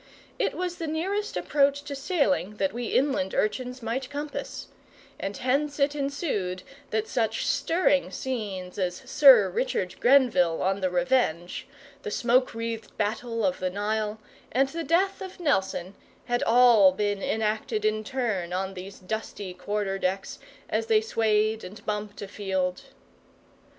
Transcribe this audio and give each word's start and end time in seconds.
It 0.39 0.55
was 0.55 0.77
the 0.77 0.87
nearest 0.87 1.37
approach 1.37 1.83
to 1.83 1.93
sailing 1.93 2.55
that 2.55 2.73
we 2.73 2.85
inland 2.87 3.35
urchins 3.35 3.83
might 3.83 4.09
compass: 4.09 4.67
and 5.19 5.37
hence 5.37 5.79
it 5.79 5.93
ensued, 5.93 6.63
that 6.89 7.07
such 7.07 7.45
stirring 7.45 8.09
scenes 8.09 8.79
as 8.79 9.03
Sir 9.05 9.47
Richard 9.47 9.99
Grenville 9.99 10.63
on 10.63 10.81
the 10.81 10.89
Revenge, 10.89 11.67
the 12.01 12.09
smoke 12.09 12.55
wreathed 12.55 12.97
Battle 12.97 13.45
of 13.45 13.59
the 13.59 13.69
Nile, 13.69 14.17
and 14.51 14.69
the 14.69 14.83
Death 14.83 15.21
of 15.21 15.39
Nelson, 15.39 15.93
had 16.25 16.41
all 16.47 16.91
been 16.91 17.21
enacted 17.21 17.85
in 17.85 18.03
turn 18.03 18.51
on 18.51 18.73
these 18.73 18.97
dusty 18.97 19.53
quarter 19.53 19.99
decks, 19.99 20.39
as 20.67 20.87
they 20.87 21.01
swayed 21.01 21.63
and 21.63 21.85
bumped 21.85 22.23
afield. 22.23 22.85